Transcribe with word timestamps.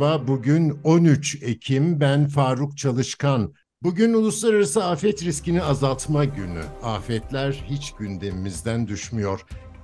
Merhaba, 0.00 0.28
bugün 0.28 0.78
13 0.84 1.42
Ekim, 1.42 2.00
ben 2.00 2.28
Faruk 2.28 2.78
Çalışkan. 2.78 3.54
Bugün 3.82 4.14
Uluslararası 4.14 4.84
Afet 4.84 5.24
Riskini 5.24 5.62
Azaltma 5.62 6.24
Günü. 6.24 6.62
Afetler 6.82 7.52
hiç 7.52 7.92
gündemimizden 7.92 8.88
düşmüyor. 8.88 9.40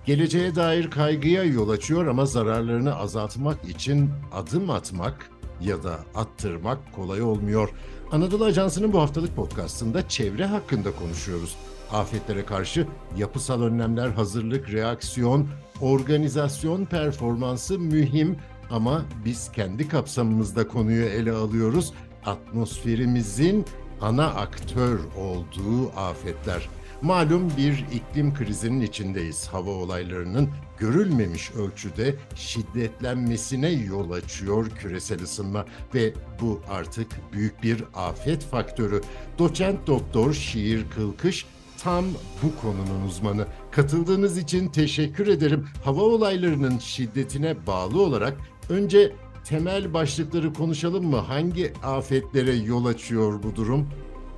Geleceğe 0.06 0.54
dair 0.54 0.90
kaygıya 0.90 1.44
yol 1.44 1.68
açıyor 1.68 2.06
ama 2.06 2.26
zararlarını 2.26 2.96
azaltmak 2.96 3.64
için 3.64 4.10
adım 4.32 4.70
atmak 4.70 5.30
ya 5.60 5.82
da 5.82 5.98
attırmak 6.14 6.92
kolay 6.92 7.22
olmuyor. 7.22 7.68
Anadolu 8.12 8.44
Ajansı'nın 8.44 8.92
bu 8.92 9.00
haftalık 9.00 9.36
podcastında 9.36 10.08
çevre 10.08 10.46
hakkında 10.46 10.90
konuşuyoruz. 10.92 11.56
Afetlere 11.92 12.44
karşı 12.44 12.86
yapısal 13.16 13.62
önlemler, 13.62 14.08
hazırlık, 14.08 14.72
reaksiyon, 14.72 15.48
organizasyon 15.80 16.84
performansı 16.84 17.78
mühim 17.78 18.36
ama 18.70 19.04
biz 19.24 19.52
kendi 19.52 19.88
kapsamımızda 19.88 20.68
konuyu 20.68 21.04
ele 21.04 21.32
alıyoruz. 21.32 21.92
Atmosferimizin 22.26 23.64
ana 24.00 24.26
aktör 24.26 24.98
olduğu 25.18 25.90
afetler. 25.96 26.68
Malum 27.02 27.52
bir 27.56 27.84
iklim 27.92 28.34
krizinin 28.34 28.80
içindeyiz. 28.80 29.48
Hava 29.48 29.70
olaylarının 29.70 30.48
görülmemiş 30.78 31.50
ölçüde 31.50 32.14
şiddetlenmesine 32.34 33.70
yol 33.70 34.10
açıyor 34.10 34.70
küresel 34.70 35.22
ısınma 35.22 35.64
ve 35.94 36.14
bu 36.40 36.60
artık 36.70 37.32
büyük 37.32 37.62
bir 37.62 37.84
afet 37.94 38.44
faktörü. 38.44 39.00
Doçent 39.38 39.86
Doktor 39.86 40.32
Şiir 40.32 40.90
Kılkış 40.90 41.46
tam 41.84 42.04
bu 42.42 42.60
konunun 42.60 43.06
uzmanı. 43.08 43.46
Katıldığınız 43.70 44.38
için 44.38 44.68
teşekkür 44.68 45.26
ederim. 45.26 45.68
Hava 45.84 46.02
olaylarının 46.02 46.78
şiddetine 46.78 47.66
bağlı 47.66 48.02
olarak 48.02 48.36
önce 48.68 49.12
temel 49.48 49.94
başlıkları 49.94 50.52
konuşalım 50.52 51.04
mı? 51.06 51.16
Hangi 51.16 51.72
afetlere 51.84 52.54
yol 52.54 52.84
açıyor 52.86 53.42
bu 53.42 53.56
durum? 53.56 53.88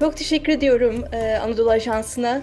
Çok 0.01 0.17
teşekkür 0.17 0.53
ediyorum 0.53 1.05
e, 1.13 1.37
Anadolu 1.37 1.71
Ajansı'na. 1.71 2.43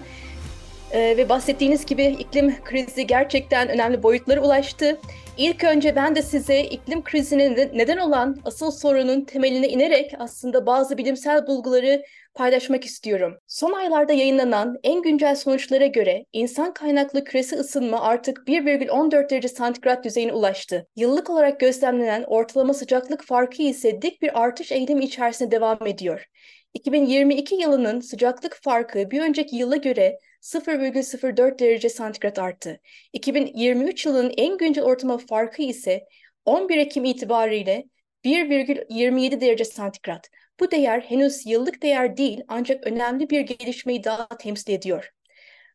E, 0.92 1.16
ve 1.16 1.28
bahsettiğiniz 1.28 1.86
gibi 1.86 2.04
iklim 2.04 2.64
krizi 2.64 3.06
gerçekten 3.06 3.68
önemli 3.68 4.02
boyutlara 4.02 4.40
ulaştı. 4.40 4.98
İlk 5.38 5.64
önce 5.64 5.96
ben 5.96 6.14
de 6.14 6.22
size 6.22 6.60
iklim 6.60 7.04
krizinin 7.04 7.56
neden 7.74 7.96
olan 7.96 8.36
asıl 8.44 8.70
sorunun 8.70 9.20
temeline 9.20 9.68
inerek 9.68 10.12
aslında 10.18 10.66
bazı 10.66 10.98
bilimsel 10.98 11.46
bulguları 11.46 12.02
paylaşmak 12.34 12.84
istiyorum. 12.84 13.38
Son 13.46 13.72
aylarda 13.72 14.12
yayınlanan 14.12 14.78
en 14.82 15.02
güncel 15.02 15.36
sonuçlara 15.36 15.86
göre 15.86 16.24
insan 16.32 16.74
kaynaklı 16.74 17.24
küresel 17.24 17.60
ısınma 17.60 18.00
artık 18.00 18.38
1,14 18.46 19.30
derece 19.30 19.48
santigrat 19.48 20.04
düzeyine 20.04 20.32
ulaştı. 20.32 20.86
Yıllık 20.96 21.30
olarak 21.30 21.60
gözlemlenen 21.60 22.24
ortalama 22.26 22.74
sıcaklık 22.74 23.24
farkı 23.24 23.62
ise 23.62 24.02
dik 24.02 24.22
bir 24.22 24.42
artış 24.42 24.72
eğilimi 24.72 25.04
içerisinde 25.04 25.50
devam 25.50 25.86
ediyor. 25.86 26.26
2022 26.74 27.54
yılının 27.54 28.00
sıcaklık 28.00 28.58
farkı 28.62 29.10
bir 29.10 29.20
önceki 29.22 29.56
yıla 29.56 29.76
göre 29.76 30.18
0,04 30.46 31.58
derece 31.58 31.88
santigrat 31.88 32.38
arttı. 32.38 32.80
2023 33.12 34.06
yılının 34.06 34.34
en 34.36 34.58
güncel 34.58 34.84
ortalama 34.84 35.18
farkı 35.18 35.62
ise 35.62 36.04
11 36.44 36.78
Ekim 36.78 37.04
itibariyle 37.04 37.84
1,27 38.24 39.40
derece 39.40 39.64
santigrat. 39.64 40.30
Bu 40.60 40.70
değer 40.70 41.00
henüz 41.00 41.46
yıllık 41.46 41.82
değer 41.82 42.16
değil 42.16 42.40
ancak 42.48 42.86
önemli 42.86 43.30
bir 43.30 43.40
gelişmeyi 43.40 44.04
daha 44.04 44.28
temsil 44.28 44.72
ediyor. 44.72 45.10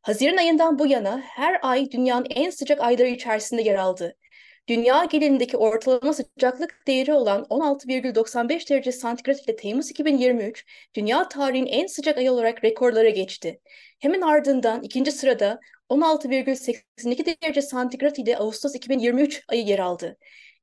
Haziran 0.01 0.37
ayından 0.37 0.79
bu 0.79 0.87
yana 0.87 1.21
her 1.21 1.59
ay 1.61 1.91
dünyanın 1.91 2.27
en 2.29 2.49
sıcak 2.49 2.79
ayları 2.81 3.07
içerisinde 3.07 3.61
yer 3.61 3.75
aldı. 3.75 4.15
Dünya 4.71 5.05
genelindeki 5.05 5.57
ortalama 5.57 6.13
sıcaklık 6.13 6.87
değeri 6.87 7.13
olan 7.13 7.45
16,95 7.49 8.69
derece 8.69 8.91
santigrat 8.91 9.43
ile 9.43 9.55
Temmuz 9.55 9.91
2023, 9.91 10.65
dünya 10.95 11.27
tarihinin 11.27 11.67
en 11.67 11.87
sıcak 11.87 12.17
ayı 12.17 12.31
olarak 12.31 12.63
rekorlara 12.63 13.09
geçti. 13.09 13.59
Hemen 13.99 14.21
ardından 14.21 14.83
ikinci 14.83 15.11
sırada 15.11 15.59
16,82 15.89 17.41
derece 17.43 17.61
santigrat 17.61 18.19
ile 18.19 18.37
Ağustos 18.37 18.75
2023 18.75 19.43
ayı 19.47 19.65
yer 19.65 19.79
aldı. 19.79 20.17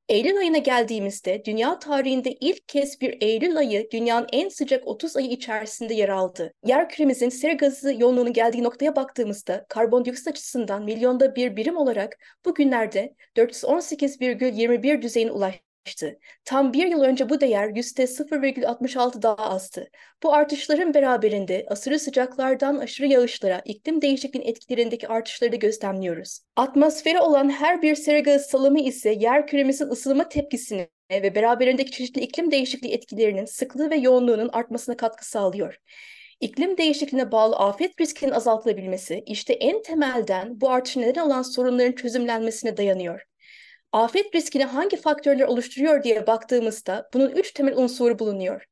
Eylül 0.09 0.39
ayına 0.39 0.59
geldiğimizde 0.59 1.45
dünya 1.45 1.79
tarihinde 1.79 2.33
ilk 2.33 2.69
kez 2.69 3.01
bir 3.01 3.17
Eylül 3.21 3.57
ayı 3.57 3.91
dünyanın 3.91 4.27
en 4.33 4.49
sıcak 4.49 4.87
30 4.87 5.17
ayı 5.17 5.31
içerisinde 5.31 5.95
yer 5.95 6.09
aldı. 6.09 6.55
Yer 6.65 6.89
küremizin 6.89 7.29
sera 7.29 7.53
gazı 7.53 7.95
yoğunluğunun 7.95 8.33
geldiği 8.33 8.63
noktaya 8.63 8.97
baktığımızda 8.97 9.67
karbondioksit 9.69 10.29
açısından 10.29 10.85
milyonda 10.85 11.37
bir 11.37 11.57
birim 11.57 11.77
olarak 11.77 12.19
bugünlerde 12.45 13.15
418,21 13.37 15.03
düzeyine 15.03 15.31
ulaştı 15.31 15.68
artmıştı. 15.89 16.19
Tam 16.45 16.73
bir 16.73 16.87
yıl 16.87 17.03
önce 17.03 17.29
bu 17.29 17.41
değer 17.41 17.69
%0,66 17.69 19.23
daha 19.23 19.37
azdı. 19.37 19.89
Bu 20.23 20.35
artışların 20.35 20.95
beraberinde 20.95 21.67
aşırı 21.69 21.99
sıcaklardan 21.99 22.79
aşırı 22.79 23.07
yağışlara, 23.07 23.63
iklim 23.65 24.03
değişikliğinin 24.03 24.49
etkilerindeki 24.49 25.09
artışları 25.09 25.53
da 25.53 25.57
gözlemliyoruz. 25.57 26.41
Atmosfere 26.57 27.21
olan 27.21 27.51
her 27.51 27.83
bir 27.83 27.95
sera 27.95 28.19
gazı 28.19 28.49
salımı 28.49 28.81
ise 28.81 29.11
yer 29.11 29.47
küremizin 29.47 29.91
ısınma 29.91 30.29
tepkisini 30.29 30.89
ve 31.11 31.35
beraberindeki 31.35 31.91
çeşitli 31.91 32.21
iklim 32.21 32.51
değişikliği 32.51 32.95
etkilerinin 32.95 33.45
sıklığı 33.45 33.91
ve 33.91 33.97
yoğunluğunun 33.97 34.51
artmasına 34.53 34.97
katkı 34.97 35.29
sağlıyor. 35.29 35.79
İklim 36.41 36.77
değişikliğine 36.79 37.33
bağlı 37.33 37.57
afet 37.57 38.01
riskinin 38.01 38.31
azaltılabilmesi 38.31 39.23
işte 39.27 39.53
en 39.53 39.83
temelden 39.83 40.61
bu 40.61 40.71
artış 40.71 40.97
neden 40.97 41.27
olan 41.27 41.43
sorunların 41.43 41.93
çözümlenmesine 41.93 42.77
dayanıyor. 42.77 43.28
Afet 43.93 44.35
riskini 44.35 44.65
hangi 44.65 44.97
faktörler 44.97 45.47
oluşturuyor 45.47 46.03
diye 46.03 46.27
baktığımızda 46.27 47.09
bunun 47.15 47.31
üç 47.31 47.53
temel 47.53 47.77
unsuru 47.77 48.19
bulunuyor. 48.19 48.65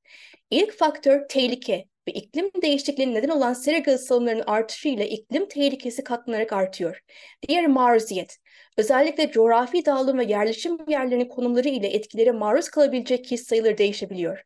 İlk 0.51 0.79
faktör 0.79 1.29
tehlike 1.29 1.85
ve 2.09 2.13
iklim 2.13 2.51
değişikliğinin 2.63 3.15
neden 3.15 3.29
olan 3.29 3.53
sera 3.53 3.79
gazı 3.79 4.05
salımlarının 4.05 4.45
artışı 4.47 4.89
ile 4.89 5.09
iklim 5.09 5.49
tehlikesi 5.49 6.05
katlanarak 6.05 6.53
artıyor. 6.53 7.01
Diğer 7.49 7.67
maruziyet, 7.67 8.39
özellikle 8.77 9.31
coğrafi 9.31 9.87
dağılım 9.87 10.19
ve 10.19 10.25
yerleşim 10.25 10.79
yerlerinin 10.89 11.29
konumları 11.29 11.69
ile 11.69 11.87
etkilere 11.87 12.33
maruz 12.33 12.69
kalabilecek 12.69 13.25
kişi 13.25 13.45
sayıları 13.45 13.79
değişebiliyor. 13.79 14.43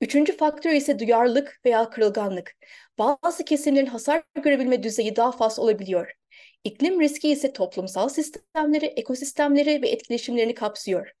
Üçüncü 0.00 0.36
faktör 0.36 0.70
ise 0.72 0.98
duyarlılık 0.98 1.60
veya 1.64 1.90
kırılganlık. 1.90 2.56
Bazı 2.98 3.44
kesimlerin 3.44 3.86
hasar 3.86 4.22
görebilme 4.42 4.82
düzeyi 4.82 5.16
daha 5.16 5.32
fazla 5.32 5.62
olabiliyor. 5.62 6.21
İklim 6.64 7.00
riski 7.00 7.30
ise 7.30 7.52
toplumsal 7.52 8.08
sistemleri, 8.08 8.86
ekosistemleri 8.86 9.82
ve 9.82 9.88
etkileşimlerini 9.88 10.54
kapsıyor. 10.54 11.12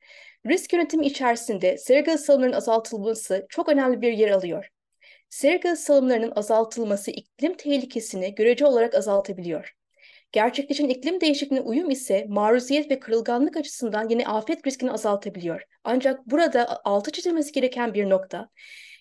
Risk 0.46 0.72
yönetimi 0.72 1.06
içerisinde 1.06 1.78
sera 1.78 2.00
gazı 2.00 2.24
salımlarının 2.24 2.56
azaltılması 2.56 3.46
çok 3.48 3.68
önemli 3.68 4.00
bir 4.00 4.12
yer 4.12 4.30
alıyor. 4.30 4.68
Sera 5.28 5.56
gazı 5.56 5.82
salımlarının 5.82 6.32
azaltılması 6.36 7.10
iklim 7.10 7.56
tehlikesini 7.56 8.34
görece 8.34 8.66
olarak 8.66 8.94
azaltabiliyor. 8.94 9.72
Gerçekleşen 10.32 10.88
iklim 10.88 11.20
değişikliğine 11.20 11.64
uyum 11.64 11.90
ise 11.90 12.26
maruziyet 12.28 12.90
ve 12.90 13.00
kırılganlık 13.00 13.56
açısından 13.56 14.08
yine 14.08 14.26
afet 14.26 14.66
riskini 14.66 14.92
azaltabiliyor. 14.92 15.62
Ancak 15.84 16.26
burada 16.26 16.80
altı 16.84 17.10
çizilmesi 17.10 17.52
gereken 17.52 17.94
bir 17.94 18.10
nokta, 18.10 18.48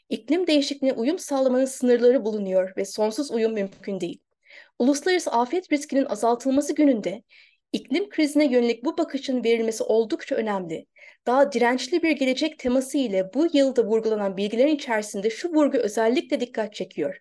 iklim 0.10 0.48
değişikliğine 0.48 0.98
uyum 0.98 1.20
sağlamanın 1.20 1.66
sınırları 1.66 2.26
bulunuyor 2.26 2.74
ve 2.78 2.86
sonsuz 2.86 3.32
uyum 3.32 3.54
mümkün 3.54 4.00
değil. 4.00 4.20
Uluslararası 4.82 5.32
afet 5.32 5.72
riskinin 5.72 6.06
azaltılması 6.06 6.76
gününde 6.76 7.24
iklim 7.72 8.10
krizine 8.10 8.46
yönelik 8.46 8.86
bu 8.86 8.98
bakışın 8.98 9.44
verilmesi 9.44 9.84
oldukça 9.84 10.36
önemli. 10.36 10.86
Daha 11.28 11.52
dirençli 11.52 12.04
bir 12.04 12.12
gelecek 12.12 12.60
teması 12.60 12.98
ile 12.98 13.34
bu 13.34 13.48
yılda 13.54 13.86
vurgulanan 13.86 14.38
bilgilerin 14.38 14.76
içerisinde 14.76 15.30
şu 15.30 15.50
vurgu 15.50 15.78
özellikle 15.78 16.40
dikkat 16.40 16.74
çekiyor. 16.74 17.18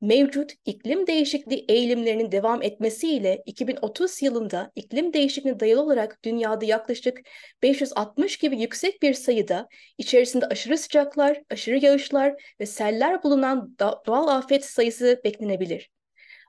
Mevcut 0.00 0.52
iklim 0.64 1.06
değişikliği 1.06 1.64
eğilimlerinin 1.68 2.32
devam 2.32 2.62
etmesiyle 2.62 3.42
2030 3.46 4.22
yılında 4.22 4.72
iklim 4.74 5.12
değişikliğine 5.12 5.60
dayalı 5.60 5.82
olarak 5.82 6.18
dünyada 6.24 6.64
yaklaşık 6.64 7.20
560 7.62 8.36
gibi 8.36 8.60
yüksek 8.60 9.02
bir 9.02 9.14
sayıda 9.14 9.68
içerisinde 9.98 10.46
aşırı 10.46 10.78
sıcaklar, 10.78 11.42
aşırı 11.50 11.84
yağışlar 11.84 12.34
ve 12.60 12.66
seller 12.66 13.22
bulunan 13.22 13.76
doğal 14.06 14.28
afet 14.28 14.64
sayısı 14.64 15.20
beklenebilir. 15.24 15.90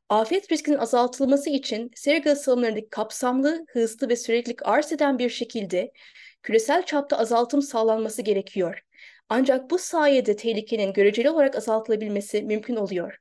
Afet 0.10 0.52
riskinin 0.52 0.78
azaltılması 0.78 1.50
için 1.50 1.92
sera 1.96 2.18
gazı 2.18 2.44
salımlarındaki 2.44 2.90
kapsamlı, 2.90 3.66
hızlı 3.70 4.10
ve 4.10 4.16
sürekli 4.16 4.56
arz 4.64 4.92
eden 4.92 5.20
bir 5.20 5.30
şekilde 5.30 5.92
küresel 6.44 6.86
çapta 6.86 7.18
azaltım 7.18 7.62
sağlanması 7.62 8.22
gerekiyor. 8.22 8.82
Ancak 9.30 9.70
bu 9.70 9.78
sayede 9.78 10.36
tehlikenin 10.36 10.94
göreceli 10.94 11.30
olarak 11.30 11.56
azaltılabilmesi 11.56 12.44
mümkün 12.44 12.76
oluyor. 12.76 13.18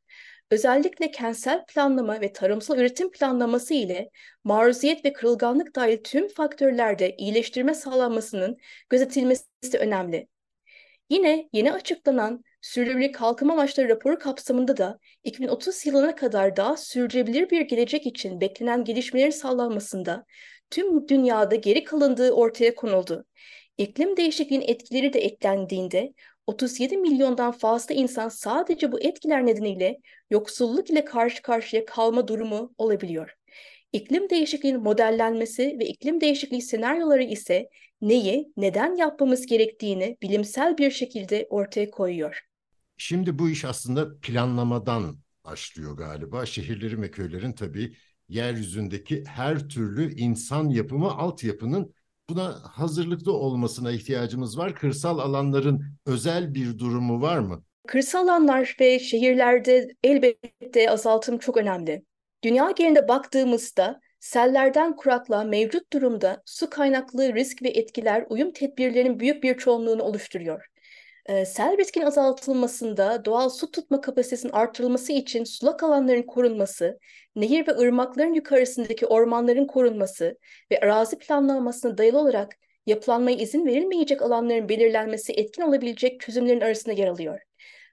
Özellikle 0.50 1.10
kentsel 1.10 1.64
planlama 1.66 2.20
ve 2.20 2.32
tarımsal 2.32 2.78
üretim 2.78 3.10
planlaması 3.10 3.74
ile 3.74 4.10
maruziyet 4.44 5.04
ve 5.04 5.12
kırılganlık 5.12 5.74
dahil 5.74 5.98
tüm 6.04 6.28
faktörlerde 6.28 7.16
iyileştirme 7.16 7.74
sağlanmasının 7.74 8.56
gözetilmesi 8.90 9.78
önemli. 9.78 10.28
Yine 11.10 11.48
yeni 11.52 11.72
açıklanan 11.72 12.44
Sürdürülebilir 12.64 13.12
Kalkınma 13.12 13.52
Amaçları 13.52 13.88
raporu 13.88 14.18
kapsamında 14.18 14.76
da 14.76 14.98
2030 15.24 15.86
yılına 15.86 16.14
kadar 16.14 16.56
daha 16.56 16.76
sürdürülebilir 16.76 17.50
bir 17.50 17.60
gelecek 17.60 18.06
için 18.06 18.40
beklenen 18.40 18.84
gelişmelerin 18.84 19.30
sağlanmasında 19.30 20.24
tüm 20.70 21.08
dünyada 21.08 21.54
geri 21.54 21.84
kalındığı 21.84 22.32
ortaya 22.32 22.74
konuldu. 22.74 23.24
İklim 23.78 24.16
değişikliğinin 24.16 24.68
etkileri 24.68 25.12
de 25.12 25.20
eklendiğinde 25.20 26.12
37 26.46 26.96
milyondan 26.96 27.52
fazla 27.52 27.94
insan 27.94 28.28
sadece 28.28 28.92
bu 28.92 29.00
etkiler 29.00 29.46
nedeniyle 29.46 29.98
yoksulluk 30.30 30.90
ile 30.90 31.04
karşı 31.04 31.42
karşıya 31.42 31.84
kalma 31.84 32.28
durumu 32.28 32.74
olabiliyor. 32.78 33.34
İklim 33.92 34.30
değişikliğinin 34.30 34.82
modellenmesi 34.82 35.76
ve 35.78 35.84
iklim 35.86 36.20
değişikliği 36.20 36.62
senaryoları 36.62 37.22
ise 37.22 37.68
neyi, 38.00 38.52
neden 38.56 38.96
yapmamız 38.96 39.46
gerektiğini 39.46 40.16
bilimsel 40.22 40.78
bir 40.78 40.90
şekilde 40.90 41.46
ortaya 41.50 41.90
koyuyor. 41.90 42.53
Şimdi 42.96 43.38
bu 43.38 43.48
iş 43.50 43.64
aslında 43.64 44.20
planlamadan 44.20 45.18
başlıyor 45.44 45.96
galiba. 45.96 46.46
Şehirlerin 46.46 47.02
ve 47.02 47.10
köylerin 47.10 47.52
tabii 47.52 47.96
yeryüzündeki 48.28 49.24
her 49.26 49.68
türlü 49.68 50.14
insan 50.14 50.68
yapımı 50.68 51.10
altyapının 51.12 51.94
buna 52.30 52.60
hazırlıklı 52.62 53.32
olmasına 53.32 53.92
ihtiyacımız 53.92 54.58
var. 54.58 54.74
Kırsal 54.74 55.18
alanların 55.18 55.84
özel 56.06 56.54
bir 56.54 56.78
durumu 56.78 57.20
var 57.20 57.38
mı? 57.38 57.64
Kırsal 57.86 58.28
alanlar 58.28 58.76
ve 58.80 58.98
şehirlerde 58.98 59.88
elbette 60.04 60.90
azaltım 60.90 61.38
çok 61.38 61.56
önemli. 61.56 62.04
Dünya 62.44 62.70
genelinde 62.70 63.08
baktığımızda 63.08 64.00
sellerden 64.20 64.96
kuraklığa 64.96 65.44
mevcut 65.44 65.92
durumda 65.92 66.42
su 66.46 66.70
kaynaklı 66.70 67.34
risk 67.34 67.62
ve 67.62 67.68
etkiler 67.68 68.26
uyum 68.28 68.52
tedbirlerinin 68.52 69.20
büyük 69.20 69.42
bir 69.42 69.58
çoğunluğunu 69.58 70.02
oluşturuyor. 70.02 70.73
Ee, 71.26 71.44
sel 71.46 71.78
riskinin 71.78 72.06
azaltılmasında 72.06 73.24
doğal 73.24 73.48
su 73.48 73.70
tutma 73.70 74.00
kapasitesinin 74.00 74.52
artırılması 74.52 75.12
için 75.12 75.44
sulak 75.44 75.82
alanların 75.82 76.22
korunması, 76.22 76.98
nehir 77.36 77.66
ve 77.66 77.72
ırmakların 77.72 78.34
yukarısındaki 78.34 79.06
ormanların 79.06 79.66
korunması 79.66 80.38
ve 80.72 80.80
arazi 80.80 81.18
planlanmasına 81.18 81.98
dayalı 81.98 82.18
olarak 82.18 82.56
yapılanmaya 82.86 83.36
izin 83.36 83.66
verilmeyecek 83.66 84.22
alanların 84.22 84.68
belirlenmesi 84.68 85.32
etkin 85.32 85.62
olabilecek 85.62 86.20
çözümlerin 86.20 86.60
arasında 86.60 86.94
yer 86.94 87.08
alıyor. 87.08 87.40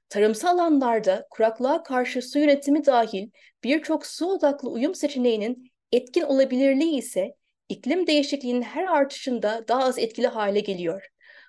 Tarımsal 0.10 0.58
alanlarda 0.58 1.28
kuraklığa 1.30 1.84
karşı 1.84 2.22
su 2.22 2.40
yönetimi 2.40 2.86
dahil 2.86 3.30
birçok 3.64 4.06
su 4.06 4.26
odaklı 4.26 4.70
uyum 4.70 4.96
seçeneğinin 4.96 5.72
etkin 5.92 6.22
olabilirliği 6.22 6.98
ise 6.98 7.36
iklim 7.70 8.08
değişikliğinin 8.08 8.62
her 8.62 8.84
artışında 8.84 9.66
daha 9.68 9.84
az 9.84 10.00
etkili 10.00 10.28
hale 10.28 10.60
geliyor. 10.60 11.08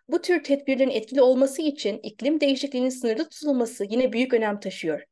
Bu 0.08 0.22
tür 0.22 0.44
tedbirlerin 0.44 0.90
etkili 0.90 1.22
olması 1.22 1.62
için 1.62 2.00
iklim 2.02 2.40
değişikliğinin 2.40 2.88
sınırlı 2.88 3.28
tutulması 3.28 3.84
yine 3.90 4.12
büyük 4.12 4.34
önem 4.34 4.60
taşıyor. 4.60 5.02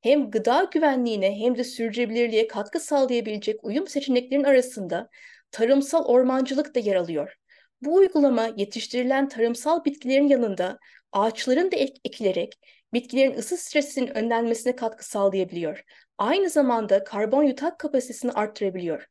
Hem 0.00 0.30
gıda 0.30 0.70
güvenliğine 0.72 1.40
hem 1.40 1.58
de 1.58 1.64
sürdürülebilirliğe 1.64 2.46
katkı 2.48 2.80
sağlayabilecek 2.80 3.64
uyum 3.64 3.86
seçeneklerin 3.88 4.44
arasında 4.44 5.10
tarımsal 5.50 6.04
ormancılık 6.04 6.74
da 6.74 6.78
yer 6.78 6.96
alıyor. 6.96 7.36
Bu 7.82 7.94
uygulama 7.94 8.50
yetiştirilen 8.56 9.28
tarımsal 9.28 9.84
bitkilerin 9.84 10.28
yanında 10.28 10.78
ağaçların 11.12 11.72
da 11.72 11.76
ek 11.76 11.94
ekilerek 12.04 12.58
bitkilerin 12.92 13.34
ısı 13.34 13.56
stresinin 13.56 14.16
önlenmesine 14.16 14.76
katkı 14.76 15.08
sağlayabiliyor. 15.08 15.84
Aynı 16.18 16.50
zamanda 16.50 17.04
karbon 17.04 17.42
yutak 17.42 17.78
kapasitesini 17.78 18.32
arttırabiliyor. 18.32 19.06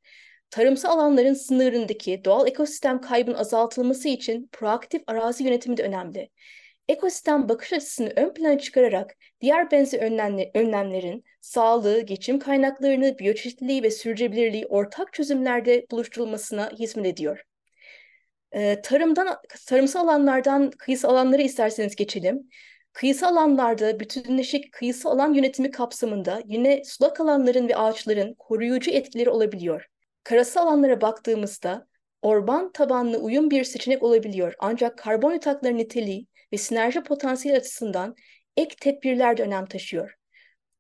Tarımsal 0.50 1.00
alanların 1.00 1.34
sınırındaki 1.34 2.22
doğal 2.26 2.48
ekosistem 2.48 3.02
kaybının 3.02 3.36
azaltılması 3.36 4.10
için 4.10 4.50
proaktif 4.52 5.02
arazi 5.08 5.44
yönetimi 5.44 5.78
de 5.78 5.84
önemli. 5.84 6.30
Ekosistem 6.88 7.50
bakış 7.50 7.74
açısını 7.74 8.14
ön 8.16 8.34
plana 8.34 8.60
çıkararak 8.60 9.16
diğer 9.42 9.72
benzer 9.72 10.02
önlemlerin 10.54 11.24
sağlığı, 11.42 12.02
geçim 12.02 12.40
kaynaklarını, 12.40 13.20
biyoçeşitliliği 13.20 13.84
ve 13.84 13.92
sürdürülebilirliği 13.92 14.66
ortak 14.68 15.14
çözümlerde 15.14 15.86
buluşturulmasına 15.92 16.72
hizmet 16.80 17.06
ediyor. 17.06 17.44
Ee, 18.52 18.82
tarımdan, 18.84 19.38
tarımsal 19.68 20.08
alanlardan 20.08 20.72
kıyısal 20.72 21.10
alanlara 21.10 21.42
isterseniz 21.42 21.96
geçelim. 21.96 22.50
Kıyısal 22.94 23.36
alanlarda 23.36 24.00
bütünleşik 24.00 24.72
kıyısal 24.72 25.12
alan 25.12 25.34
yönetimi 25.34 25.72
kapsamında 25.72 26.42
yine 26.46 26.84
sulak 26.86 27.22
alanların 27.22 27.70
ve 27.70 27.76
ağaçların 27.76 28.34
koruyucu 28.34 28.92
etkileri 28.92 29.30
olabiliyor. 29.30 29.90
Karasal 30.30 30.68
alanlara 30.68 31.02
baktığımızda 31.02 31.88
orman 32.22 32.72
tabanlı 32.72 33.18
uyum 33.18 33.52
bir 33.52 33.64
seçenek 33.64 34.04
olabiliyor. 34.04 34.54
Ancak 34.60 34.98
karbon 34.98 35.32
yatakları 35.32 35.78
niteliği 35.78 36.28
ve 36.54 36.58
sinerji 36.58 37.04
potansiyeli 37.04 37.58
açısından 37.60 38.16
ek 38.58 38.76
tedbirler 38.82 39.38
de 39.38 39.44
önem 39.44 39.66
taşıyor. 39.66 40.14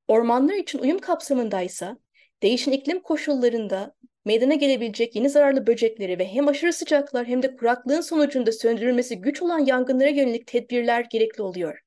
Ormanlar 0.07 0.53
için 0.53 0.79
uyum 0.79 0.99
kapsamındaysa 0.99 1.97
değişen 2.43 2.71
iklim 2.71 2.99
koşullarında 2.99 3.95
meydana 4.25 4.53
gelebilecek 4.53 5.15
yeni 5.15 5.29
zararlı 5.29 5.67
böcekleri 5.67 6.19
ve 6.19 6.27
hem 6.27 6.47
aşırı 6.47 6.73
sıcaklar 6.73 7.27
hem 7.27 7.43
de 7.43 7.55
kuraklığın 7.55 8.01
sonucunda 8.01 8.51
söndürülmesi 8.51 9.21
güç 9.21 9.41
olan 9.41 9.59
yangınlara 9.59 10.09
yönelik 10.09 10.47
tedbirler 10.47 11.05
gerekli 11.11 11.41
oluyor. 11.41 11.79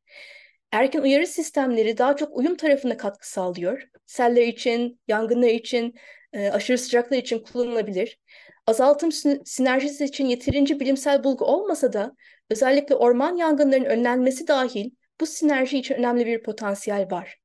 Erken 0.72 1.02
uyarı 1.02 1.26
sistemleri 1.26 1.98
daha 1.98 2.16
çok 2.16 2.36
uyum 2.36 2.54
tarafına 2.54 2.96
katkı 2.96 3.30
sağlıyor. 3.30 3.82
Seller 4.06 4.46
için, 4.46 5.00
yangınlar 5.08 5.48
için, 5.48 5.94
e, 6.32 6.50
aşırı 6.50 6.78
sıcaklar 6.78 7.18
için 7.18 7.38
kullanılabilir. 7.38 8.18
Azaltım 8.66 9.12
sinerjisi 9.44 10.04
için 10.04 10.26
yeterince 10.26 10.80
bilimsel 10.80 11.24
bulgu 11.24 11.44
olmasa 11.44 11.92
da 11.92 12.16
özellikle 12.50 12.94
orman 12.94 13.36
yangınlarının 13.36 13.86
önlenmesi 13.86 14.48
dahil 14.48 14.90
bu 15.20 15.26
sinerji 15.26 15.78
için 15.78 15.94
önemli 15.94 16.26
bir 16.26 16.42
potansiyel 16.42 17.10
var. 17.10 17.38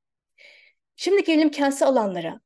Şimdi 0.95 1.23
gelelim 1.23 1.51
kentsel 1.51 1.87
alanlara. 1.87 2.39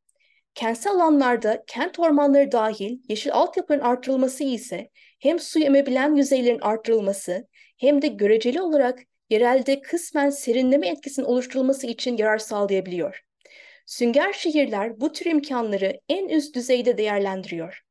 Kentsel 0.56 0.94
alanlarda 0.94 1.64
kent 1.68 2.00
ormanları 2.00 2.52
dahil 2.52 3.00
yeşil 3.10 3.34
altyapıların 3.34 3.84
artırılması 3.84 4.44
ise 4.44 4.90
hem 5.20 5.40
su 5.40 5.60
emebilen 5.60 6.16
yüzeylerin 6.16 6.60
artırılması 6.60 7.48
hem 7.78 8.02
de 8.02 8.08
göreceli 8.08 8.62
olarak 8.62 9.00
yerelde 9.30 9.82
kısmen 9.82 10.30
serinleme 10.30 10.88
etkisinin 10.88 11.26
oluşturulması 11.26 11.88
için 11.88 12.18
yarar 12.18 12.38
sağlayabiliyor. 12.38 13.22
Sünger 13.92 14.34
şehirler 14.34 15.02
bu 15.02 15.12
tür 15.12 15.26
imkanları 15.26 16.00
en 16.10 16.30
üst 16.30 16.56
düzeyde 16.56 16.98
değerlendiriyor. 16.98 17.82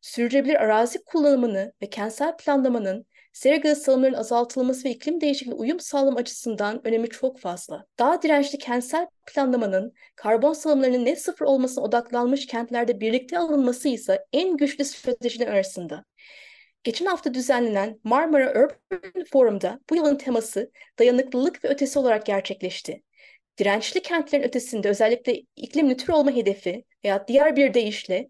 Sürdürülebilir 0.00 0.54
arazi 0.54 1.04
kullanımını 1.04 1.72
ve 1.82 1.90
kentsel 1.90 2.36
planlamanın 2.36 3.06
sera 3.32 3.56
gazı 3.56 3.80
salımlarının 3.80 4.16
azaltılması 4.16 4.84
ve 4.84 4.90
iklim 4.90 5.20
değişikliği 5.20 5.54
uyum 5.54 5.80
sağlam 5.80 6.16
açısından 6.16 6.86
önemi 6.86 7.08
çok 7.08 7.40
fazla. 7.40 7.84
Daha 7.98 8.22
dirençli 8.22 8.58
kentsel 8.58 9.06
planlamanın 9.26 9.92
karbon 10.16 10.52
salımlarının 10.52 11.04
net 11.04 11.22
sıfır 11.22 11.46
olmasına 11.46 11.84
odaklanmış 11.84 12.46
kentlerde 12.46 13.00
birlikte 13.00 13.38
alınması 13.38 13.88
ise 13.88 14.24
en 14.32 14.56
güçlü 14.56 14.84
stratejiler 14.84 15.46
arasında. 15.46 16.04
Geçen 16.84 17.06
hafta 17.06 17.34
düzenlenen 17.34 18.00
Marmara 18.04 18.50
Urban 18.50 19.24
Forum'da 19.32 19.80
bu 19.90 19.96
yılın 19.96 20.16
teması 20.16 20.70
dayanıklılık 20.98 21.64
ve 21.64 21.68
ötesi 21.68 21.98
olarak 21.98 22.26
gerçekleşti. 22.26 23.05
Dirençli 23.58 24.02
kentlerin 24.02 24.42
ötesinde 24.44 24.88
özellikle 24.88 25.42
iklim 25.56 25.88
nötr 25.88 26.10
olma 26.10 26.30
hedefi 26.30 26.84
veya 27.04 27.28
diğer 27.28 27.56
bir 27.56 27.74
deyişle 27.74 28.28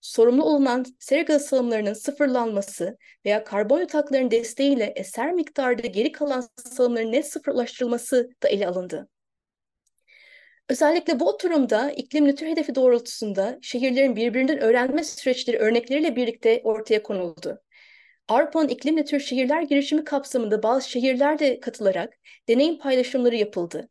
sorumlu 0.00 0.44
olunan 0.44 0.84
sera 0.98 1.22
gazı 1.22 1.46
salımlarının 1.46 1.92
sıfırlanması 1.92 2.98
veya 3.24 3.44
karbon 3.44 3.80
yataklarının 3.80 4.30
desteğiyle 4.30 4.92
eser 4.96 5.32
miktarda 5.32 5.86
geri 5.86 6.12
kalan 6.12 6.48
salımların 6.56 7.12
net 7.12 7.26
sıfır 7.26 7.52
ulaştırılması 7.52 8.30
da 8.42 8.48
ele 8.48 8.66
alındı. 8.66 9.08
Özellikle 10.68 11.20
bu 11.20 11.28
oturumda 11.28 11.90
iklim 11.90 12.26
nötr 12.26 12.46
hedefi 12.46 12.74
doğrultusunda 12.74 13.58
şehirlerin 13.62 14.16
birbirinden 14.16 14.58
öğrenme 14.58 15.04
süreçleri 15.04 15.58
örnekleriyle 15.58 16.16
birlikte 16.16 16.60
ortaya 16.64 17.02
konuldu. 17.02 17.62
Avrupa'nın 18.28 18.68
iklim 18.68 18.96
nötr 18.96 19.18
şehirler 19.18 19.62
girişimi 19.62 20.04
kapsamında 20.04 20.62
bazı 20.62 20.90
şehirler 20.90 21.38
de 21.38 21.60
katılarak 21.60 22.14
deneyim 22.48 22.78
paylaşımları 22.78 23.36
yapıldı. 23.36 23.88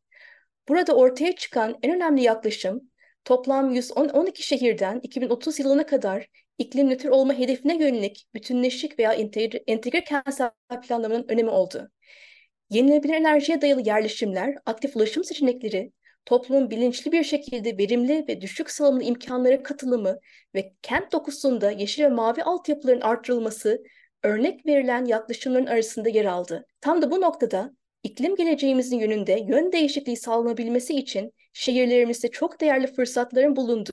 Burada 0.69 0.95
ortaya 0.95 1.35
çıkan 1.35 1.77
en 1.83 1.95
önemli 1.95 2.21
yaklaşım 2.21 2.91
toplam 3.25 3.71
112 3.71 4.43
şehirden 4.43 4.99
2030 5.03 5.59
yılına 5.59 5.85
kadar 5.85 6.27
iklim 6.57 6.89
nötr 6.89 7.05
olma 7.05 7.33
hedefine 7.33 7.77
yönelik 7.77 8.27
bütünleşik 8.33 8.99
veya 8.99 9.13
entegre, 9.13 9.63
entegre 9.67 10.03
kentsel 10.03 10.51
planlamanın 10.87 11.25
önemi 11.29 11.49
oldu. 11.49 11.89
Yenilenebilir 12.69 13.13
enerjiye 13.13 13.61
dayalı 13.61 13.81
yerleşimler, 13.85 14.55
aktif 14.65 14.95
ulaşım 14.95 15.23
seçenekleri, 15.23 15.91
toplumun 16.25 16.69
bilinçli 16.69 17.11
bir 17.11 17.23
şekilde 17.23 17.77
verimli 17.77 18.25
ve 18.27 18.41
düşük 18.41 18.71
salımlı 18.71 19.03
imkanlara 19.03 19.63
katılımı 19.63 20.19
ve 20.55 20.73
kent 20.81 21.11
dokusunda 21.11 21.71
yeşil 21.71 22.03
ve 22.03 22.09
mavi 22.09 22.43
altyapıların 22.43 23.01
artırılması 23.01 23.83
örnek 24.23 24.65
verilen 24.65 25.05
yaklaşımların 25.05 25.65
arasında 25.65 26.09
yer 26.09 26.25
aldı. 26.25 26.65
Tam 26.81 27.01
da 27.01 27.11
bu 27.11 27.21
noktada 27.21 27.71
iklim 28.03 28.35
geleceğimizin 28.35 28.99
yönünde 28.99 29.45
yön 29.47 29.71
değişikliği 29.71 30.17
sağlanabilmesi 30.17 30.95
için 30.95 31.33
şehirlerimizde 31.53 32.31
çok 32.31 32.61
değerli 32.61 32.87
fırsatların 32.87 33.55
bulunduğu 33.55 33.91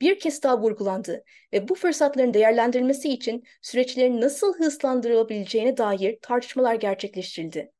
bir 0.00 0.18
kez 0.18 0.42
daha 0.42 0.60
vurgulandı 0.60 1.24
ve 1.52 1.68
bu 1.68 1.74
fırsatların 1.74 2.34
değerlendirilmesi 2.34 3.08
için 3.08 3.44
süreçlerin 3.62 4.20
nasıl 4.20 4.54
hızlandırılabileceğine 4.54 5.76
dair 5.76 6.18
tartışmalar 6.22 6.74
gerçekleştirildi. 6.74 7.72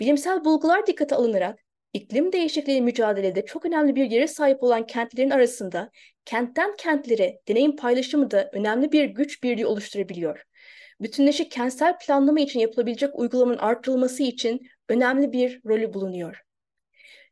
Bilimsel 0.00 0.44
bulgular 0.44 0.86
dikkate 0.86 1.14
alınarak 1.14 1.58
iklim 1.92 2.32
değişikliği 2.32 2.82
mücadelede 2.82 3.44
çok 3.44 3.66
önemli 3.66 3.96
bir 3.96 4.10
yere 4.10 4.26
sahip 4.26 4.62
olan 4.62 4.86
kentlerin 4.86 5.30
arasında 5.30 5.90
kentten 6.24 6.76
kentlere 6.76 7.40
deneyim 7.48 7.76
paylaşımı 7.76 8.30
da 8.30 8.50
önemli 8.52 8.92
bir 8.92 9.04
güç 9.04 9.42
birliği 9.42 9.66
oluşturabiliyor. 9.66 10.44
Bütünleşik 11.00 11.50
kentsel 11.50 11.98
planlama 11.98 12.40
için 12.40 12.60
yapılabilecek 12.60 13.18
uygulamanın 13.18 13.58
artırılması 13.58 14.22
için 14.22 14.68
önemli 14.88 15.32
bir 15.32 15.60
rolü 15.66 15.94
bulunuyor. 15.94 16.44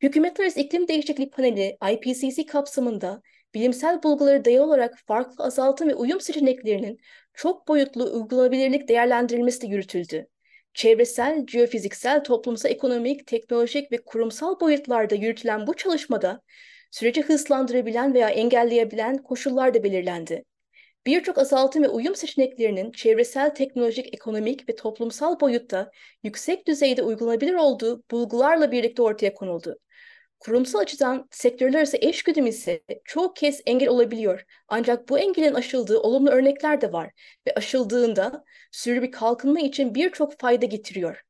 Hükümetler 0.03 0.45
Arası 0.45 0.61
İklim 0.61 0.89
Değişikliği 0.89 1.31
Paneli 1.31 1.77
IPCC 1.93 2.47
kapsamında 2.47 3.23
bilimsel 3.55 4.03
bulguları 4.03 4.45
dayalı 4.45 4.67
olarak 4.67 4.99
farklı 5.07 5.45
azaltım 5.45 5.89
ve 5.89 5.95
uyum 5.95 6.21
seçeneklerinin 6.21 6.99
çok 7.35 7.69
boyutlu 7.69 8.05
uygulanabilirlik 8.15 8.89
değerlendirilmesi 8.89 9.63
de 9.63 9.67
yürütüldü. 9.67 10.27
Çevresel, 10.75 11.47
jeofiziksel, 11.47 12.25
toplumsal, 12.25 12.71
ekonomik, 12.71 13.27
teknolojik 13.27 13.93
ve 13.93 13.97
kurumsal 14.05 14.61
boyutlarda 14.61 15.15
yürütülen 15.15 15.67
bu 15.67 15.75
çalışmada 15.75 16.41
süreci 16.91 17.23
hızlandırabilen 17.23 18.15
veya 18.15 18.29
engelleyebilen 18.29 19.19
koşullar 19.19 19.75
da 19.75 19.83
belirlendi. 19.83 20.45
Birçok 21.07 21.39
azaltım 21.39 21.83
ve 21.83 21.89
uyum 21.89 22.15
seçeneklerinin 22.15 22.93
çevresel, 22.93 23.55
teknolojik, 23.55 24.15
ekonomik 24.15 24.69
ve 24.69 24.77
toplumsal 24.77 25.41
boyutta 25.41 25.91
yüksek 26.23 26.67
düzeyde 26.67 27.03
uygulanabilir 27.03 27.55
olduğu 27.55 28.03
bulgularla 28.11 28.73
birlikte 28.73 29.03
ortaya 29.03 29.35
konuldu. 29.35 29.79
Kurumsal 30.41 30.79
açıdan 30.79 31.29
sektörler 31.31 31.79
arası 31.79 31.97
eşgüdüm 32.01 32.47
ise 32.47 32.83
çoğu 33.05 33.35
kez 33.35 33.61
engel 33.67 33.89
olabiliyor. 33.89 34.45
Ancak 34.69 35.09
bu 35.09 35.19
engelin 35.19 35.55
aşıldığı 35.55 36.01
olumlu 36.01 36.31
örnekler 36.31 36.81
de 36.81 36.93
var 36.93 37.11
ve 37.47 37.55
aşıldığında 37.55 38.45
sürü 38.73 39.03
bir 39.03 39.13
kalkınma 39.13 39.61
için 39.61 39.95
birçok 39.95 40.41
fayda 40.41 40.67
getiriyor. 40.67 41.23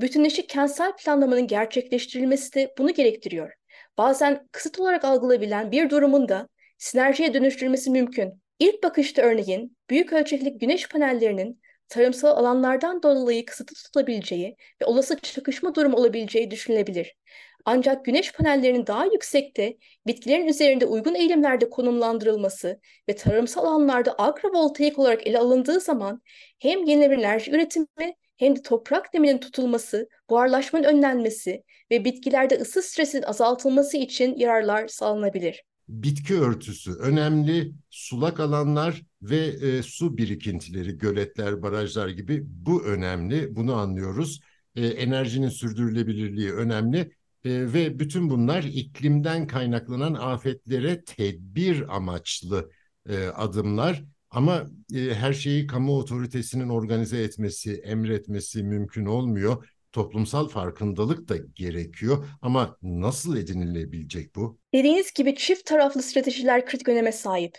Bütünleşik 0.00 0.48
kentsel 0.48 0.92
planlamanın 0.96 1.46
gerçekleştirilmesi 1.46 2.54
de 2.54 2.74
bunu 2.78 2.94
gerektiriyor. 2.94 3.52
Bazen 3.98 4.48
kısıt 4.52 4.80
olarak 4.80 5.04
algılayabilen 5.04 5.72
bir 5.72 5.90
durumun 5.90 6.28
da 6.28 6.48
sinerjiye 6.78 7.34
dönüştürülmesi 7.34 7.90
mümkün. 7.90 8.42
İlk 8.60 8.82
bakışta 8.82 9.22
örneğin 9.22 9.76
büyük 9.90 10.12
ölçekli 10.12 10.58
güneş 10.58 10.88
panellerinin 10.88 11.60
tarımsal 11.88 12.36
alanlardan 12.36 13.02
dolayı 13.02 13.46
kısıtlı 13.46 13.74
tutulabileceği 13.74 14.56
ve 14.82 14.84
olası 14.84 15.16
çakışma 15.20 15.74
durumu 15.74 15.96
olabileceği 15.96 16.50
düşünülebilir. 16.50 17.16
Ancak 17.64 18.04
güneş 18.04 18.32
panellerinin 18.32 18.86
daha 18.86 19.04
yüksekte 19.04 19.76
bitkilerin 20.06 20.46
üzerinde 20.46 20.86
uygun 20.86 21.14
eğilimlerde 21.14 21.70
konumlandırılması 21.70 22.80
ve 23.08 23.16
tarımsal 23.16 23.64
alanlarda 23.66 24.14
agrovoltaik 24.18 24.98
olarak 24.98 25.26
ele 25.26 25.38
alındığı 25.38 25.80
zaman 25.80 26.22
hem 26.58 26.84
yenilenebilir 26.84 27.18
enerji 27.18 27.50
üretimi 27.50 28.14
hem 28.36 28.56
de 28.56 28.62
toprak 28.62 29.14
neminin 29.14 29.38
tutulması, 29.38 30.08
buharlaşmanın 30.30 30.84
önlenmesi 30.84 31.64
ve 31.90 32.04
bitkilerde 32.04 32.54
ısı 32.54 32.82
stresinin 32.82 33.22
azaltılması 33.22 33.96
için 33.96 34.36
yararlar 34.36 34.88
sağlanabilir. 34.88 35.69
Bitki 35.90 36.34
örtüsü 36.40 36.92
önemli, 36.92 37.72
sulak 37.90 38.40
alanlar 38.40 39.02
ve 39.22 39.38
e, 39.38 39.82
su 39.82 40.16
birikintileri, 40.16 40.98
göletler, 40.98 41.62
barajlar 41.62 42.08
gibi 42.08 42.42
bu 42.44 42.84
önemli, 42.84 43.56
bunu 43.56 43.74
anlıyoruz. 43.74 44.40
E, 44.76 44.86
enerjinin 44.86 45.48
sürdürülebilirliği 45.48 46.52
önemli 46.52 46.98
e, 46.98 47.10
ve 47.44 47.98
bütün 47.98 48.30
bunlar 48.30 48.62
iklimden 48.62 49.46
kaynaklanan 49.46 50.14
afetlere 50.14 51.04
tedbir 51.04 51.96
amaçlı 51.96 52.70
e, 53.08 53.26
adımlar. 53.26 54.04
Ama 54.30 54.66
e, 54.94 55.14
her 55.14 55.32
şeyi 55.32 55.66
kamu 55.66 55.98
otoritesinin 55.98 56.68
organize 56.68 57.22
etmesi, 57.22 57.74
emretmesi 57.74 58.62
mümkün 58.62 59.06
olmuyor. 59.06 59.68
Toplumsal 59.92 60.48
farkındalık 60.48 61.28
da 61.28 61.36
gerekiyor 61.54 62.24
ama 62.42 62.76
nasıl 62.82 63.36
edinilebilecek 63.36 64.36
bu? 64.36 64.58
Dediğiniz 64.74 65.12
gibi 65.12 65.34
çift 65.34 65.66
taraflı 65.66 66.02
stratejiler 66.02 66.66
kritik 66.66 66.88
öneme 66.88 67.12
sahip. 67.12 67.58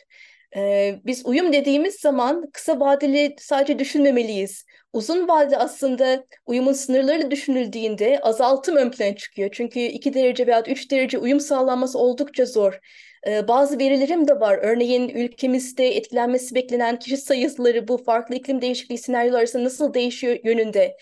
Ee, 0.55 0.99
biz 1.05 1.25
uyum 1.25 1.53
dediğimiz 1.53 1.95
zaman 1.95 2.49
kısa 2.53 2.79
vadeli 2.79 3.35
sadece 3.39 3.79
düşünmemeliyiz. 3.79 4.65
Uzun 4.93 5.27
vadede 5.27 5.57
aslında 5.57 6.25
uyumun 6.45 6.73
sınırları 6.73 7.31
düşünüldüğünde 7.31 8.19
azaltım 8.19 8.75
ön 8.75 8.91
plana 8.91 9.15
çıkıyor. 9.15 9.49
Çünkü 9.53 9.79
2 9.79 10.13
derece 10.13 10.47
veya 10.47 10.63
3 10.67 10.91
derece 10.91 11.17
uyum 11.17 11.39
sağlanması 11.39 11.99
oldukça 11.99 12.45
zor. 12.45 12.79
Ee, 13.27 13.47
bazı 13.47 13.79
verilerim 13.79 14.27
de 14.27 14.39
var. 14.39 14.59
Örneğin 14.61 15.09
ülkemizde 15.09 15.95
etkilenmesi 15.95 16.55
beklenen 16.55 16.99
kişi 16.99 17.17
sayıları 17.17 17.87
bu 17.87 17.97
farklı 17.97 18.35
iklim 18.35 18.61
değişikliği 18.61 18.97
senaryoları 18.97 19.39
arasında 19.39 19.63
nasıl 19.63 19.93
değişiyor 19.93 20.37
yönünde. 20.43 20.97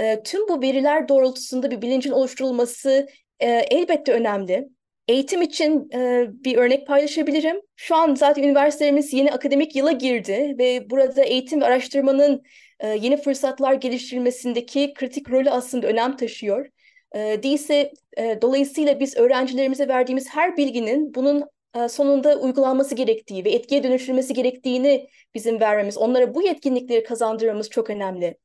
Ee, 0.00 0.22
tüm 0.24 0.48
bu 0.48 0.62
veriler 0.62 1.08
doğrultusunda 1.08 1.70
bir 1.70 1.82
bilincin 1.82 2.10
oluşturulması 2.10 3.06
e, 3.40 3.48
elbette 3.50 4.12
önemli. 4.12 4.68
Eğitim 5.08 5.42
için 5.42 5.90
e, 5.94 6.26
bir 6.30 6.56
örnek 6.56 6.86
paylaşabilirim. 6.86 7.60
Şu 7.76 7.96
an 7.96 8.14
zaten 8.14 8.42
üniversitelerimiz 8.42 9.12
yeni 9.12 9.32
akademik 9.32 9.76
yıla 9.76 9.92
girdi 9.92 10.54
ve 10.58 10.90
burada 10.90 11.24
eğitim 11.24 11.60
ve 11.60 11.64
araştırmanın 11.64 12.42
e, 12.80 12.88
yeni 12.88 13.16
fırsatlar 13.16 13.74
geliştirilmesindeki 13.74 14.94
kritik 14.94 15.30
rolü 15.30 15.50
aslında 15.50 15.86
önem 15.86 16.16
taşıyor. 16.16 16.66
E, 17.14 17.42
değilse 17.42 17.92
e, 18.18 18.38
dolayısıyla 18.42 19.00
biz 19.00 19.16
öğrencilerimize 19.16 19.88
verdiğimiz 19.88 20.28
her 20.28 20.56
bilginin 20.56 21.14
bunun 21.14 21.44
e, 21.76 21.88
sonunda 21.88 22.38
uygulanması 22.38 22.94
gerektiği 22.94 23.44
ve 23.44 23.50
etkiye 23.50 23.82
dönüştürülmesi 23.82 24.34
gerektiğini 24.34 25.08
bizim 25.34 25.60
vermemiz, 25.60 25.98
onlara 25.98 26.34
bu 26.34 26.42
yetkinlikleri 26.42 27.04
kazandırmamız 27.04 27.70
çok 27.70 27.90
önemli. 27.90 28.36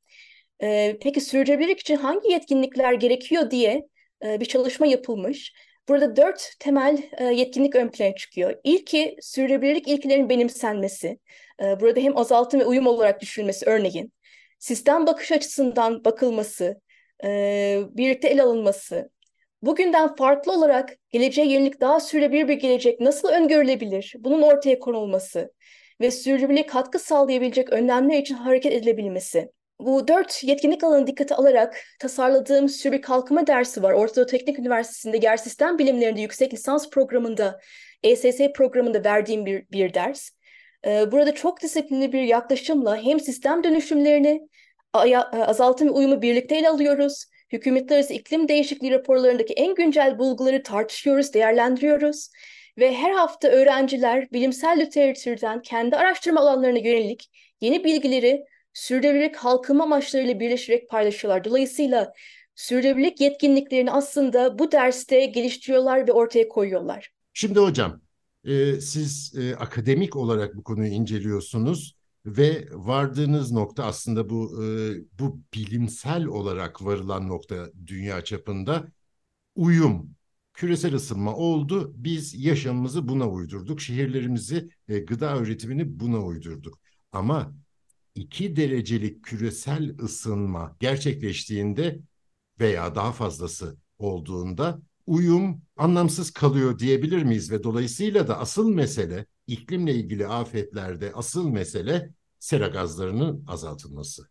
E, 0.62 0.98
peki 1.02 1.20
sürdürülebilirlik 1.20 1.80
için 1.80 1.96
hangi 1.96 2.32
yetkinlikler 2.32 2.92
gerekiyor 2.92 3.50
diye 3.50 3.88
e, 4.24 4.40
bir 4.40 4.44
çalışma 4.46 4.86
yapılmış. 4.86 5.52
Burada 5.88 6.16
dört 6.16 6.54
temel 6.60 7.02
e, 7.18 7.24
yetkinlik 7.24 7.74
ön 7.74 7.88
plana 7.88 8.14
çıkıyor. 8.14 8.54
İlki 8.64 9.16
sürdürülebilirlik 9.20 9.88
ilkelerinin 9.88 10.28
benimsenmesi. 10.28 11.18
E, 11.62 11.80
burada 11.80 12.00
hem 12.00 12.16
azaltım 12.16 12.60
ve 12.60 12.64
uyum 12.64 12.86
olarak 12.86 13.20
düşünülmesi 13.20 13.66
örneğin. 13.66 14.12
Sistem 14.58 15.06
bakış 15.06 15.32
açısından 15.32 16.04
bakılması, 16.04 16.80
e, 17.24 17.80
birlikte 17.90 18.28
ele 18.28 18.42
alınması. 18.42 19.10
Bugünden 19.62 20.16
farklı 20.16 20.52
olarak 20.52 20.96
geleceğe 21.10 21.52
yönelik 21.52 21.80
daha 21.80 22.00
sürdürülebilir 22.00 22.48
bir 22.48 22.54
gelecek 22.54 23.00
nasıl 23.00 23.28
öngörülebilir? 23.28 24.14
Bunun 24.18 24.42
ortaya 24.42 24.78
konulması 24.78 25.52
ve 26.00 26.10
sürdürülebilirliğe 26.10 26.66
katkı 26.66 26.98
sağlayabilecek 26.98 27.70
önlemler 27.72 28.18
için 28.18 28.34
hareket 28.34 28.72
edilebilmesi. 28.72 29.52
Bu 29.86 30.08
dört 30.08 30.44
yetkinlik 30.44 30.84
alanı 30.84 31.06
dikkate 31.06 31.34
alarak 31.34 31.84
tasarladığım 31.98 32.68
sürü 32.68 33.00
kalkınma 33.00 33.46
dersi 33.46 33.82
var. 33.82 33.92
Orta 33.92 34.16
Doğu 34.16 34.26
Teknik 34.26 34.58
Üniversitesi'nde 34.58 35.18
yer 35.22 35.36
sistem 35.36 35.78
bilimlerinde 35.78 36.20
yüksek 36.20 36.54
lisans 36.54 36.90
programında, 36.90 37.60
ESS 38.02 38.40
programında 38.54 39.04
verdiğim 39.04 39.46
bir, 39.46 39.64
bir 39.72 39.94
ders. 39.94 40.30
Ee, 40.86 41.12
burada 41.12 41.34
çok 41.34 41.62
disiplinli 41.62 42.12
bir 42.12 42.22
yaklaşımla 42.22 42.96
hem 42.96 43.20
sistem 43.20 43.64
dönüşümlerini, 43.64 44.48
azaltım 45.32 45.88
ve 45.88 45.92
uyumu 45.92 46.22
birlikte 46.22 46.56
ele 46.56 46.68
alıyoruz. 46.68 47.24
Hükümetler 47.52 47.96
arası 47.96 48.14
iklim 48.14 48.48
değişikliği 48.48 48.92
raporlarındaki 48.92 49.54
en 49.54 49.74
güncel 49.74 50.18
bulguları 50.18 50.62
tartışıyoruz, 50.62 51.34
değerlendiriyoruz. 51.34 52.28
Ve 52.78 52.94
her 52.94 53.10
hafta 53.10 53.48
öğrenciler 53.48 54.32
bilimsel 54.32 54.80
literatürden 54.80 55.62
kendi 55.62 55.96
araştırma 55.96 56.40
alanlarına 56.40 56.78
yönelik 56.78 57.30
yeni 57.60 57.84
bilgileri 57.84 58.44
sürdürülebilirlik 58.72 59.34
kalkınma 59.34 59.84
amaçlarıyla 59.84 60.40
birleşerek 60.40 60.88
paylaşıyorlar. 60.90 61.44
Dolayısıyla 61.44 62.12
sürdürülebilirlik 62.54 63.20
yetkinliklerini 63.20 63.90
aslında 63.90 64.58
bu 64.58 64.72
derste 64.72 65.26
geliştiriyorlar 65.26 66.08
ve 66.08 66.12
ortaya 66.12 66.48
koyuyorlar. 66.48 67.10
Şimdi 67.32 67.58
hocam, 67.58 68.00
e, 68.44 68.80
siz 68.80 69.34
e, 69.38 69.56
akademik 69.56 70.16
olarak 70.16 70.56
bu 70.56 70.62
konuyu 70.62 70.90
inceliyorsunuz 70.92 71.96
ve 72.26 72.68
vardığınız 72.72 73.52
nokta 73.52 73.84
aslında 73.84 74.30
bu 74.30 74.64
e, 74.64 74.66
bu 75.18 75.40
bilimsel 75.54 76.24
olarak 76.24 76.84
varılan 76.84 77.28
nokta 77.28 77.70
dünya 77.86 78.24
çapında 78.24 78.86
uyum, 79.54 80.14
küresel 80.54 80.94
ısınma 80.94 81.36
oldu. 81.36 81.92
Biz 81.96 82.44
yaşamımızı 82.44 83.08
buna 83.08 83.30
uydurduk, 83.30 83.80
şehirlerimizi, 83.80 84.68
e, 84.88 84.98
gıda 84.98 85.38
üretimini 85.38 86.00
buna 86.00 86.24
uydurduk. 86.24 86.80
Ama 87.12 87.54
2 88.14 88.56
derecelik 88.56 89.24
küresel 89.24 89.98
ısınma 90.02 90.76
gerçekleştiğinde 90.80 91.98
veya 92.60 92.94
daha 92.94 93.12
fazlası 93.12 93.76
olduğunda 93.98 94.78
uyum 95.06 95.62
anlamsız 95.76 96.30
kalıyor 96.30 96.78
diyebilir 96.78 97.22
miyiz 97.22 97.52
ve 97.52 97.62
dolayısıyla 97.62 98.28
da 98.28 98.38
asıl 98.38 98.74
mesele 98.74 99.26
iklimle 99.46 99.94
ilgili 99.94 100.26
afetlerde 100.26 101.12
asıl 101.14 101.48
mesele 101.48 102.10
sera 102.38 102.66
gazlarının 102.66 103.44
azaltılması. 103.48 104.22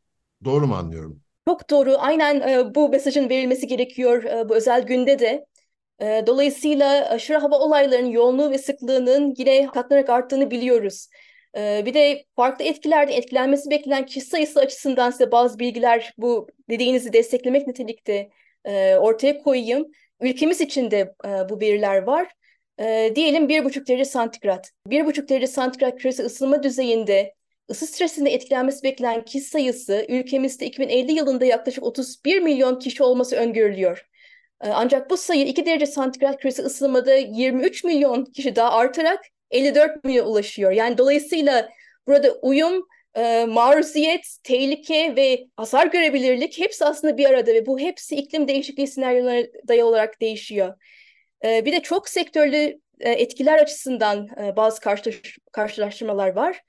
Doğru 0.43 0.67
mu 0.67 0.75
anlıyorum? 0.75 1.21
Çok 1.47 1.69
doğru. 1.69 1.95
Aynen 2.00 2.41
e, 2.41 2.75
bu 2.75 2.89
mesajın 2.89 3.29
verilmesi 3.29 3.67
gerekiyor 3.67 4.23
e, 4.23 4.50
bu 4.50 4.55
özel 4.55 4.83
günde 4.83 5.19
de. 5.19 5.45
E, 6.01 6.23
dolayısıyla 6.27 7.09
aşırı 7.09 7.38
hava 7.38 7.59
olaylarının 7.59 8.09
yoğunluğu 8.09 8.51
ve 8.51 8.57
sıklığının 8.57 9.33
yine 9.38 9.67
katlanarak 9.67 10.09
arttığını 10.09 10.51
biliyoruz. 10.51 11.07
Ee, 11.58 11.84
bir 11.86 11.93
de 11.93 12.25
farklı 12.36 12.65
etkilerden 12.65 13.13
etkilenmesi 13.13 13.70
beklenen 13.70 14.05
kişi 14.05 14.22
sayısı 14.22 14.60
açısından 14.60 15.12
size 15.12 15.31
bazı 15.31 15.60
bilgiler 15.60 16.13
bu 16.17 16.48
dediğinizi 16.70 17.13
desteklemek 17.13 17.67
nitelikte 17.67 18.29
e, 18.65 18.96
ortaya 18.96 19.38
koyayım. 19.38 19.88
ülkemiz 20.22 20.62
için 20.62 20.91
de 20.91 21.15
e, 21.25 21.50
bu 21.50 21.60
veriler 21.60 22.03
var. 22.03 22.31
E, 22.79 23.12
diyelim 23.15 23.50
1,5 23.50 23.88
derece 23.88 24.05
santigrat. 24.05 24.72
1,5 24.88 25.29
derece 25.29 25.48
santigrat 25.48 25.98
küresel 25.98 26.25
ısınma 26.25 26.63
düzeyinde 26.63 27.34
ısı 27.72 27.88
stresinde 27.88 28.29
etkilenmesi 28.29 28.84
beklenen 28.84 29.25
kişi 29.25 29.46
sayısı 29.46 30.05
ülkemizde 30.10 30.65
2050 30.65 31.12
yılında 31.12 31.46
yaklaşık 31.46 31.84
31 31.84 32.39
milyon 32.39 32.79
kişi 32.79 33.03
olması 33.03 33.36
öngörülüyor. 33.36 34.05
E, 34.62 34.70
ancak 34.70 35.10
bu 35.10 35.17
sayı 35.17 35.46
2 35.48 35.65
derece 35.65 35.86
santigrat 35.86 36.41
küresel 36.41 36.65
ısınmada 36.65 37.15
23 37.15 37.84
milyon 37.84 38.25
kişi 38.25 38.55
daha 38.55 38.72
artarak 38.72 39.25
54 39.51 40.03
milyon 40.03 40.25
ulaşıyor. 40.25 40.72
Yani 40.72 40.98
dolayısıyla 40.98 41.70
burada 42.08 42.31
uyum, 42.31 42.88
e, 43.15 43.46
maruziyet, 43.46 44.38
tehlike 44.43 45.15
ve 45.15 45.48
hasar 45.55 45.88
görebilirlik 45.88 46.60
hepsi 46.60 46.86
aslında 46.86 47.17
bir 47.17 47.25
arada 47.25 47.53
ve 47.53 47.65
bu 47.65 47.79
hepsi 47.79 48.15
iklim 48.15 48.48
değişikliği 48.48 48.88
senaryolarına 48.88 49.48
dayalı 49.67 49.89
olarak 49.89 50.22
değişiyor. 50.22 50.74
E, 51.46 51.65
bir 51.65 51.72
de 51.72 51.79
çok 51.79 52.10
sektörlü 52.10 52.79
e, 53.00 53.12
etkiler 53.12 53.60
açısından 53.60 54.27
e, 54.43 54.55
bazı 54.55 54.81
karşılaş 54.81 55.38
karşılaştırmalar 55.51 56.36
var. 56.36 56.62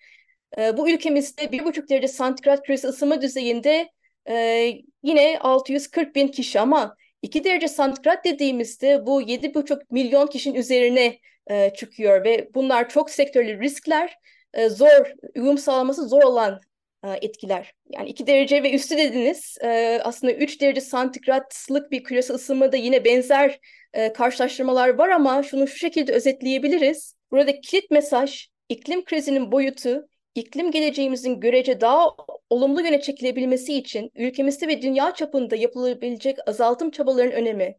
E, 0.59 0.77
bu 0.77 0.91
ülkemizde 0.91 1.43
1,5 1.53 1.89
derece 1.89 2.09
santigrat 2.09 2.63
küresel 2.63 2.91
ısınma 2.91 3.23
düzeyinde 3.23 3.89
e, 4.29 4.69
yine 5.03 5.39
640 5.39 6.15
bin 6.15 6.29
kişi 6.29 6.61
ama 6.61 6.97
2 7.23 7.45
derece 7.45 7.69
santigrat 7.69 8.25
dediğimizde 8.25 9.07
bu 9.07 9.23
7,5 9.23 9.83
milyon 9.91 10.27
kişinin 10.27 10.55
üzerine 10.55 11.19
e, 11.51 11.75
çıkıyor 11.75 12.25
ve 12.25 12.51
bunlar 12.55 12.89
çok 12.89 13.11
sektörlü 13.11 13.61
riskler, 13.61 14.17
e, 14.55 14.69
zor, 14.69 15.13
uyum 15.37 15.59
sağlaması 15.59 16.09
zor 16.09 16.23
olan 16.23 16.61
e, 17.05 17.09
etkiler. 17.23 17.75
Yani 17.91 18.09
2 18.09 18.27
derece 18.27 18.63
ve 18.63 18.73
üstü 18.73 18.97
dediniz. 18.97 19.59
E, 19.65 20.01
aslında 20.05 20.33
3 20.33 20.61
derece 20.61 20.81
santigratlık 20.81 21.91
bir 21.91 22.05
küresel 22.05 22.37
ısınmada 22.37 22.77
yine 22.77 23.05
benzer 23.05 23.61
e, 23.93 24.13
karşılaştırmalar 24.13 24.89
var 24.89 25.09
ama 25.09 25.43
şunu 25.43 25.67
şu 25.67 25.77
şekilde 25.77 26.13
özetleyebiliriz. 26.13 27.15
Burada 27.31 27.61
kilit 27.61 27.91
mesaj 27.91 28.47
iklim 28.69 29.05
krizinin 29.05 29.53
boyutu 29.53 30.09
iklim 30.35 30.71
geleceğimizin 30.71 31.41
görece 31.41 31.81
daha 31.81 32.11
olumlu 32.51 32.83
yöne 32.83 33.01
çekilebilmesi 33.01 33.75
için 33.75 34.11
ülkemizde 34.15 34.69
ve 34.69 34.83
dünya 34.83 35.15
çapında 35.15 35.57
yapılabilecek 35.57 36.37
azaltım 36.47 36.91
çabalarının 36.91 37.33
önemi, 37.33 37.77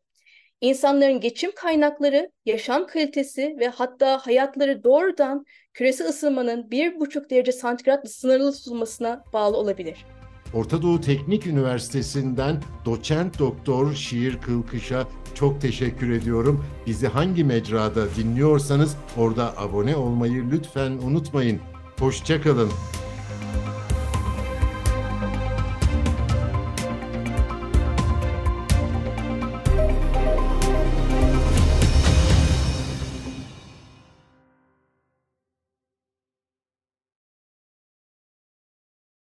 insanların 0.62 1.20
geçim 1.20 1.52
kaynakları, 1.56 2.32
yaşam 2.46 2.88
kalitesi 2.88 3.56
ve 3.60 3.68
hatta 3.68 4.18
hayatları 4.18 4.84
doğrudan 4.84 5.46
küresel 5.74 6.10
ısınmanın 6.10 6.70
1,5 6.70 7.30
derece 7.30 7.52
santigratla 7.52 8.10
sınırlı 8.10 8.54
tutulmasına 8.54 9.24
bağlı 9.34 9.58
olabilir. 9.58 10.06
Orta 10.54 10.82
Doğu 10.82 11.02
Teknik 11.02 11.48
Üniversitesi'nden 11.48 12.62
doçent 12.86 13.40
doktor 13.40 13.94
Şiir 13.94 14.42
Kılkış'a 14.42 15.08
çok 15.36 15.62
teşekkür 15.62 16.12
ediyorum. 16.12 16.66
Bizi 16.88 17.08
hangi 17.08 17.44
mecrada 17.44 18.16
dinliyorsanız 18.16 18.96
orada 19.18 19.58
abone 19.58 19.96
olmayı 19.96 20.44
lütfen 20.52 20.92
unutmayın. 20.92 21.60
Hoşçakalın. 22.00 22.72